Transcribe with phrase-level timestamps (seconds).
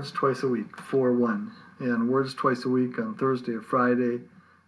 [0.00, 1.52] Words twice a week, 4 1.
[1.80, 4.22] And Words twice a week on Thursday or Friday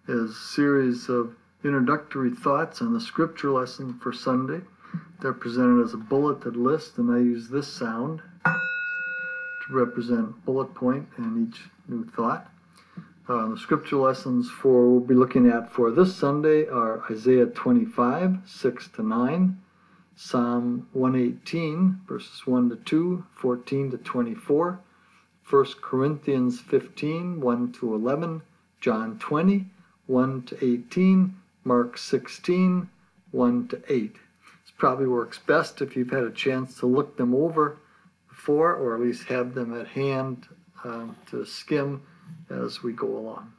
[0.07, 4.61] is series of introductory thoughts on the scripture lesson for Sunday.
[5.23, 11.09] They're presented as a bulleted list, and I use this sound to represent bullet point
[11.17, 12.51] in each new thought.
[13.27, 18.37] Uh, the scripture lessons for we'll be looking at for this Sunday are Isaiah 25,
[18.45, 19.59] 6 to 9,
[20.15, 24.81] Psalm 118, verses 1 to 2, 14 to 24,
[25.49, 28.43] 1 Corinthians 15, 1 to 11,
[28.81, 29.67] John 20,
[30.07, 32.89] 1 to 18, Mark 16,
[33.31, 34.15] 1 to 8.
[34.15, 37.79] This probably works best if you've had a chance to look them over
[38.29, 40.47] before, or at least have them at hand
[40.85, 42.03] um, to skim
[42.51, 43.53] as we go along.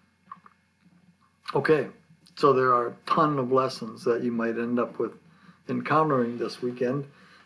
[1.56, 1.88] Okay,
[2.36, 5.12] so there are a ton of lessons that you might end up with
[5.70, 7.06] encountering this weekend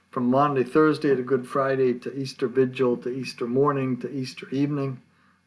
[0.10, 5.02] from Maundy, Thursday to Good Friday to Easter Vigil to Easter morning to Easter evening.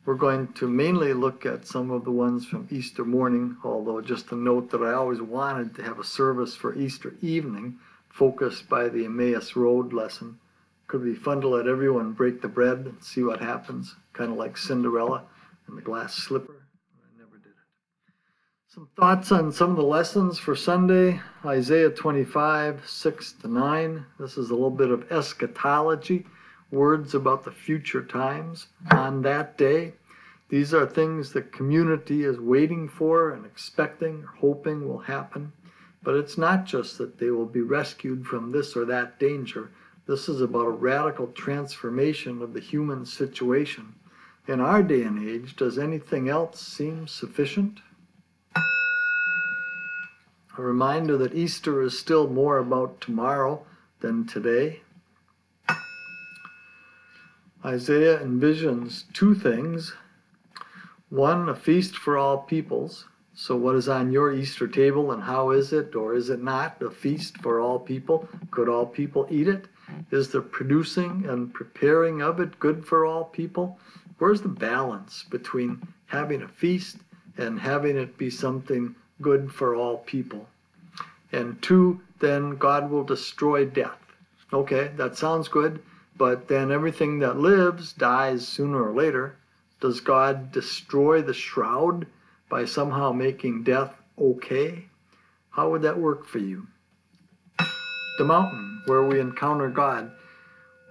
[0.05, 4.29] We're going to mainly look at some of the ones from Easter morning, although just
[4.29, 7.79] to note that I always wanted to have a service for Easter evening
[8.11, 10.39] focused by the Emmaus Road lesson.
[10.89, 14.37] Could be fun to let everyone break the bread and see what happens, kind of
[14.37, 15.25] like Cinderella
[15.69, 16.60] and the glass slipper.
[18.73, 24.07] Some thoughts on some of the lessons for Sunday Isaiah 25, 6 to 9.
[24.21, 26.25] This is a little bit of eschatology,
[26.71, 29.95] words about the future times on that day.
[30.51, 35.53] These are things the community is waiting for and expecting or hoping will happen.
[36.05, 39.73] But it's not just that they will be rescued from this or that danger.
[40.07, 43.97] This is about a radical transformation of the human situation.
[44.47, 47.81] In our day and age, does anything else seem sufficient?
[50.59, 53.65] A reminder that Easter is still more about tomorrow
[54.01, 54.81] than today.
[57.65, 59.95] Isaiah envisions two things.
[61.09, 63.07] One, a feast for all peoples.
[63.33, 66.83] So, what is on your Easter table and how is it, or is it not
[66.83, 68.29] a feast for all people?
[68.51, 69.67] Could all people eat it?
[70.11, 73.79] Is the producing and preparing of it good for all people?
[74.19, 76.99] Where's the balance between having a feast
[77.39, 80.49] and having it be something good for all people.
[81.33, 83.99] And two, then God will destroy death.
[84.53, 85.83] Okay, that sounds good,
[86.17, 89.37] but then everything that lives dies sooner or later.
[89.81, 92.07] Does God destroy the shroud
[92.49, 94.87] by somehow making death okay?
[95.51, 96.67] How would that work for you?
[98.19, 100.11] The mountain where we encounter God,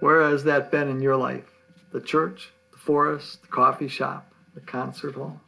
[0.00, 1.44] where has that been in your life?
[1.92, 5.40] The church, the forest, the coffee shop, the concert hall?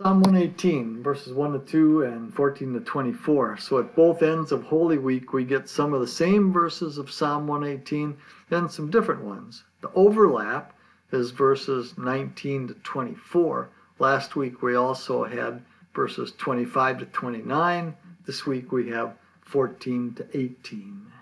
[0.00, 3.56] Psalm 118, verses 1 to 2 and 14 to 24.
[3.56, 7.10] So at both ends of Holy Week, we get some of the same verses of
[7.10, 8.16] Psalm 118
[8.52, 9.64] and some different ones.
[9.80, 10.72] The overlap
[11.10, 13.70] is verses 19 to 24.
[13.98, 17.96] Last week, we also had verses 25 to 29.
[18.24, 21.12] This week, we have 14 to 18.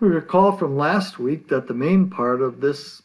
[0.00, 3.02] We recall from last week that the main part of this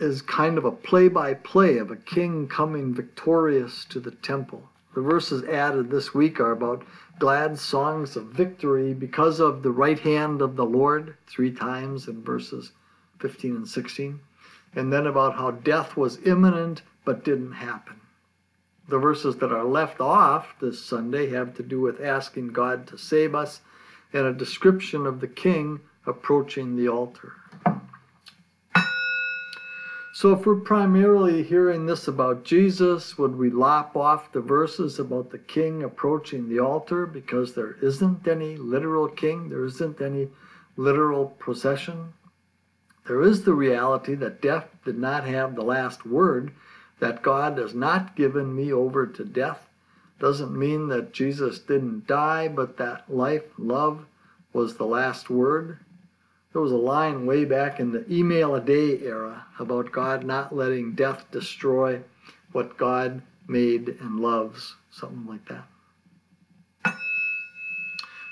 [0.00, 4.68] is kind of a play by play of a king coming victorious to the temple.
[4.94, 6.82] The verses added this week are about
[7.18, 12.24] glad songs of victory because of the right hand of the Lord, three times in
[12.24, 12.72] verses
[13.18, 14.20] 15 and 16,
[14.74, 18.00] and then about how death was imminent but didn't happen.
[18.88, 22.98] The verses that are left off this Sunday have to do with asking God to
[22.98, 23.60] save us
[24.12, 27.34] and a description of the king approaching the altar.
[30.20, 35.30] So, if we're primarily hearing this about Jesus, would we lop off the verses about
[35.30, 40.28] the king approaching the altar because there isn't any literal king, there isn't any
[40.76, 42.12] literal procession?
[43.06, 46.52] There is the reality that death did not have the last word,
[46.98, 49.70] that God has not given me over to death.
[50.18, 54.04] Doesn't mean that Jesus didn't die, but that life, love
[54.52, 55.78] was the last word.
[56.52, 60.54] There was a line way back in the email a day era about God not
[60.54, 62.02] letting death destroy
[62.50, 65.66] what God made and loves, something like that.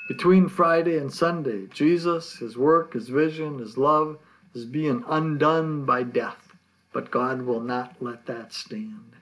[0.09, 4.19] Between Friday and Sunday, Jesus, his work, his vision, his love
[4.55, 6.56] is being undone by death,
[6.93, 9.12] but God will not let that stand.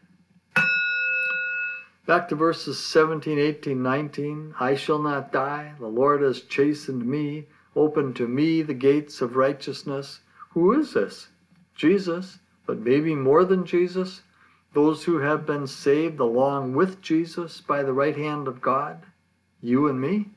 [2.06, 4.54] Back to verses 17, 18, 19.
[4.60, 5.72] I shall not die.
[5.80, 7.46] The Lord has chastened me
[7.76, 10.20] Open to me the gates of righteousness.
[10.52, 11.28] Who is this?
[11.74, 14.22] Jesus, but maybe more than Jesus?
[14.72, 19.02] Those who have been saved along with Jesus by the right hand of God?
[19.60, 20.30] You and me?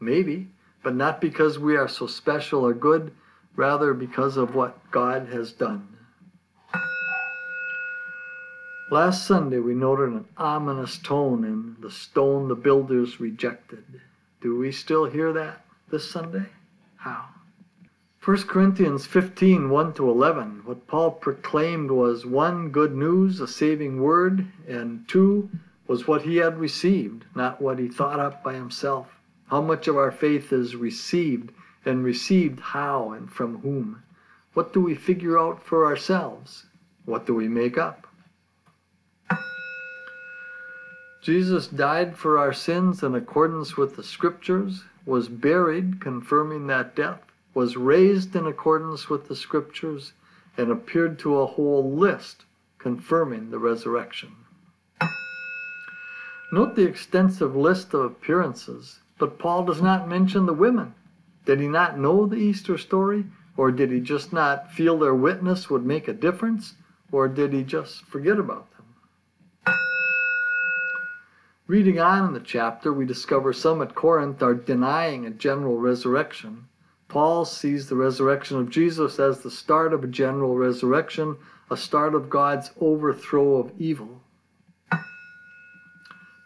[0.00, 0.48] Maybe,
[0.82, 3.12] but not because we are so special or good,
[3.54, 5.96] rather because of what God has done.
[8.90, 13.84] Last Sunday, we noted an ominous tone in the stone the builders rejected.
[14.40, 16.46] Do we still hear that this Sunday?
[17.00, 17.28] How?
[18.22, 20.60] 1 Corinthians 15 1 to 11.
[20.66, 25.48] What Paul proclaimed was one, good news, a saving word, and two,
[25.86, 29.18] was what he had received, not what he thought up by himself.
[29.46, 31.52] How much of our faith is received,
[31.86, 34.02] and received how and from whom?
[34.52, 36.66] What do we figure out for ourselves?
[37.06, 37.99] What do we make up?
[41.30, 47.22] Jesus died for our sins in accordance with the Scriptures was buried, confirming that death,
[47.54, 50.12] was raised in accordance with the Scriptures,
[50.56, 52.46] and appeared to a whole list,
[52.78, 54.32] confirming the resurrection.
[56.50, 60.94] Note the extensive list of appearances, but Paul does not mention the women.
[61.46, 63.24] Did he not know the Easter story?
[63.56, 66.74] Or did he just not feel their witness would make a difference?
[67.12, 68.79] Or did he just forget about them?
[71.70, 76.66] Reading on in the chapter, we discover some at Corinth are denying a general resurrection.
[77.06, 81.36] Paul sees the resurrection of Jesus as the start of a general resurrection,
[81.70, 84.20] a start of God's overthrow of evil.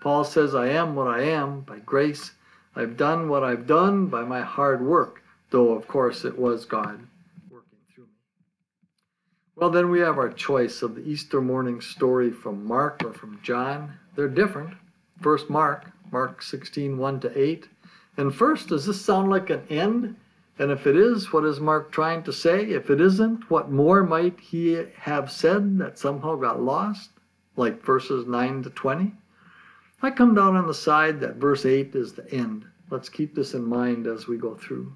[0.02, 2.32] Paul says, I am what I am by grace.
[2.76, 7.00] I've done what I've done by my hard work, though, of course, it was God
[7.50, 8.10] working through me.
[9.56, 13.40] Well, then we have our choice of the Easter morning story from Mark or from
[13.42, 13.94] John.
[14.16, 14.74] They're different.
[15.20, 17.68] First Mark, Mark 16, 1 to 8.
[18.16, 20.16] And first, does this sound like an end?
[20.58, 22.64] And if it is, what is Mark trying to say?
[22.64, 27.10] If it isn't, what more might he have said that somehow got lost?
[27.56, 29.12] Like verses 9 to 20?
[30.02, 32.66] I come down on the side that verse 8 is the end.
[32.90, 34.92] Let's keep this in mind as we go through.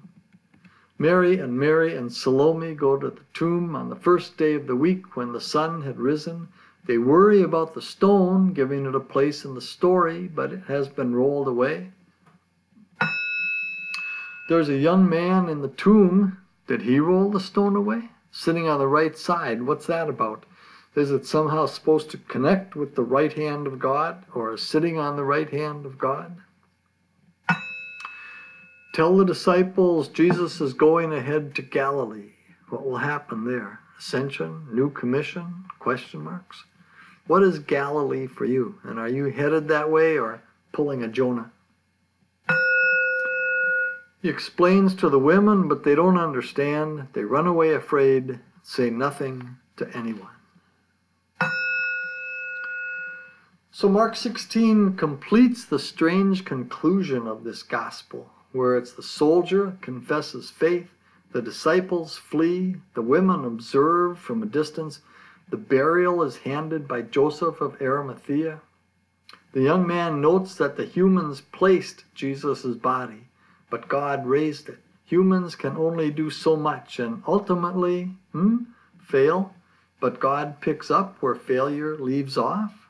[0.97, 4.75] Mary and Mary and Salome go to the tomb on the first day of the
[4.75, 6.47] week when the sun had risen
[6.89, 10.87] they worry about the stone, giving it a place in the story, but it has
[10.87, 11.91] been rolled away.
[14.49, 16.39] There's a young man in the tomb.
[16.65, 18.09] Did he roll the stone away?
[18.31, 19.61] Sitting on the right side.
[19.61, 20.47] What's that about?
[20.95, 25.15] Is it somehow supposed to connect with the right hand of God or sitting on
[25.15, 26.37] the right hand of God?
[28.95, 32.31] Tell the disciples Jesus is going ahead to Galilee.
[32.69, 33.79] What will happen there?
[33.99, 34.65] Ascension?
[34.71, 35.65] New commission?
[35.77, 36.63] Question marks?
[37.29, 38.79] What is Galilee for you?
[38.81, 41.51] And are you headed that way or pulling a Jonah?
[44.19, 47.09] He explains to the women, but they don't understand.
[47.13, 50.31] They run away afraid, say nothing to anyone.
[53.69, 60.49] So Mark 16 completes the strange conclusion of this gospel, where it's the soldier confesses
[60.49, 60.89] faith,
[61.31, 65.01] the disciples flee, the women observe from a distance,
[65.49, 68.61] the burial is handed by Joseph of Arimathea.
[69.51, 73.29] The young man notes that the humans placed Jesus' body,
[73.69, 74.77] but God raised it.
[75.05, 78.57] Humans can only do so much and ultimately hmm,
[78.99, 79.55] fail,
[79.99, 82.87] but God picks up where failure leaves off.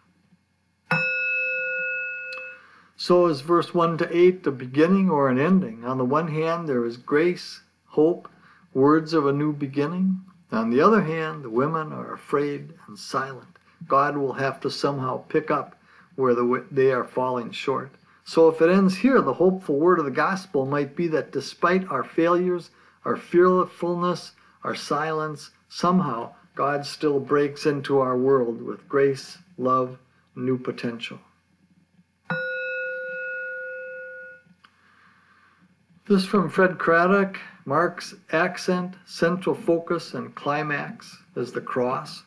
[2.98, 5.86] So is verse 1 to 8 a beginning or an ending?
[5.86, 8.28] On the one hand, there is grace, hope,
[8.74, 10.20] words of a new beginning.
[10.52, 13.60] On the other hand, the women are afraid and silent.
[13.88, 15.76] God will have to somehow pick up
[16.16, 17.92] where the, they are falling short.
[18.24, 21.90] So if it ends here, the hopeful word of the gospel might be that despite
[21.90, 22.72] our failures,
[23.06, 29.98] our fearfulness, our silence, somehow God still breaks into our world with grace, love,
[30.36, 31.20] new potential.
[36.10, 37.38] This from Fred Craddock.
[37.66, 42.24] Mark's accent, central focus, and climax is the cross.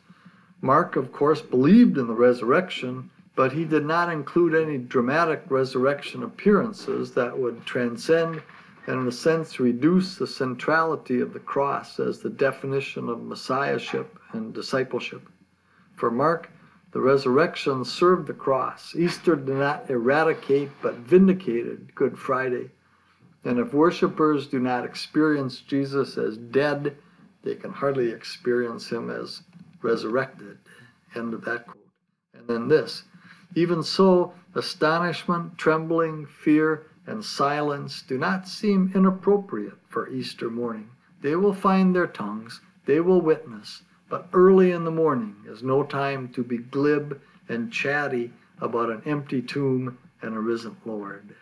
[0.60, 6.22] Mark, of course, believed in the resurrection, but he did not include any dramatic resurrection
[6.22, 8.40] appearances that would transcend
[8.86, 14.16] and, in a sense, reduce the centrality of the cross as the definition of messiahship
[14.30, 15.28] and discipleship.
[15.96, 16.48] For Mark,
[16.92, 18.94] the resurrection served the cross.
[18.94, 22.70] Easter did not eradicate but vindicated Good Friday.
[23.44, 26.96] And if worshippers do not experience Jesus as dead,
[27.42, 29.42] they can hardly experience him as
[29.82, 30.58] resurrected.
[31.14, 31.88] End of that quote.
[32.34, 33.04] And then this
[33.54, 40.88] even so, astonishment, trembling, fear, and silence do not seem inappropriate for Easter morning.
[41.20, 45.82] They will find their tongues, they will witness, but early in the morning is no
[45.82, 51.34] time to be glib and chatty about an empty tomb and a risen Lord.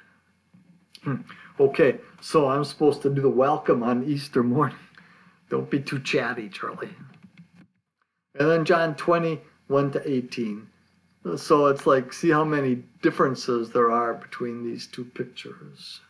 [1.03, 1.17] Hmm.
[1.59, 4.77] Okay, so I'm supposed to do the welcome on Easter morning.
[5.49, 6.95] Don't be too chatty, Charlie.
[8.39, 10.67] And then John 20, 1 to 18.
[11.37, 16.01] So it's like, see how many differences there are between these two pictures.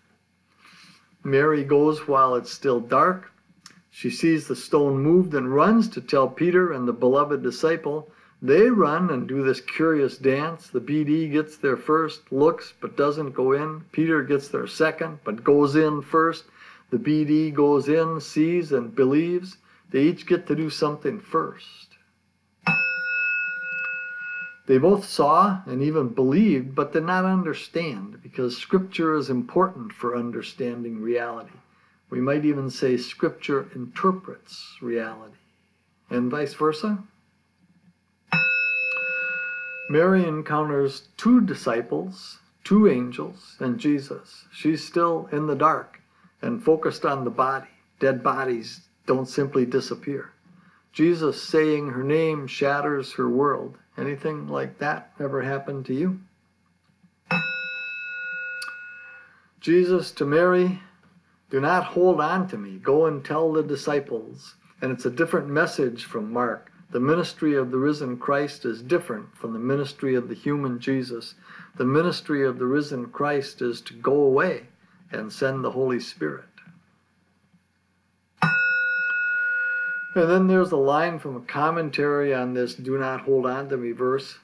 [1.25, 3.33] Mary goes while it's still dark.
[3.91, 8.11] She sees the stone moved and runs to tell Peter and the beloved disciple.
[8.43, 10.69] They run and do this curious dance.
[10.69, 13.83] The BD gets there first, looks, but doesn't go in.
[13.93, 16.45] Peter gets there second, but goes in first.
[16.89, 19.59] The BD goes in, sees, and believes.
[19.91, 21.97] They each get to do something first.
[24.67, 30.17] They both saw and even believed, but did not understand because Scripture is important for
[30.17, 31.59] understanding reality.
[32.09, 35.37] We might even say Scripture interprets reality,
[36.09, 37.03] and vice versa.
[39.91, 44.45] Mary encounters two disciples, two angels, and Jesus.
[44.53, 46.01] She's still in the dark
[46.41, 47.67] and focused on the body.
[47.99, 50.31] Dead bodies don't simply disappear.
[50.93, 53.79] Jesus saying her name shatters her world.
[53.99, 56.21] Anything like that ever happened to you?
[59.59, 60.81] Jesus to Mary,
[61.51, 62.79] do not hold on to me.
[62.79, 64.55] Go and tell the disciples.
[64.81, 66.71] And it's a different message from Mark.
[66.93, 71.35] The ministry of the risen Christ is different from the ministry of the human Jesus.
[71.77, 74.67] The ministry of the risen Christ is to go away
[75.13, 76.45] and send the Holy Spirit.
[78.43, 83.77] And then there's a line from a commentary on this do not hold on to
[83.77, 84.39] me verse.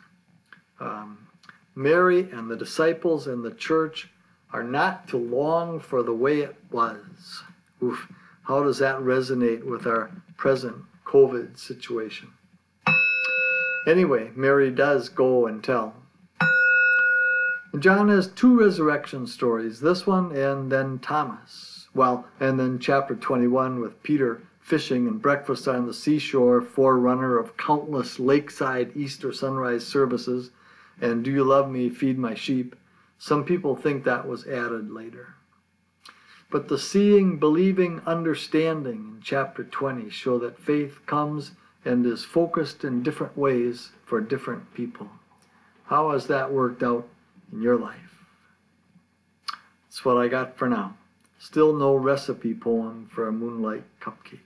[0.79, 1.27] Um,
[1.75, 4.09] Mary and the disciples and the church
[4.53, 7.43] are not to long for the way it was.
[7.83, 8.07] Oof,
[8.45, 12.29] how does that resonate with our present COVID situation?
[13.87, 15.95] Anyway, Mary does go and tell.
[17.79, 21.89] John has two resurrection stories this one and then Thomas.
[21.95, 27.57] Well, and then chapter 21 with Peter fishing and breakfast on the seashore, forerunner of
[27.57, 30.51] countless lakeside Easter sunrise services,
[31.01, 32.75] and Do You Love Me, Feed My Sheep.
[33.19, 35.37] Some people think that was added later.
[36.51, 41.53] But the seeing, believing, understanding in chapter 20 show that faith comes
[41.87, 45.09] and is focused in different ways for different people.
[45.85, 47.07] How has that worked out
[47.53, 48.25] in your life?
[49.85, 50.97] That's what I got for now.
[51.39, 54.41] Still no recipe poem for a moonlight cupcake.